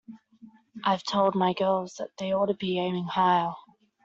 I've 0.83 1.03
told 1.03 1.35
my 1.35 1.53
girls 1.53 1.97
that 1.99 2.09
they 2.17 2.31
ought 2.33 2.47
to 2.47 2.55
be 2.55 2.79
aiming 2.79 3.05
higher. 3.05 3.53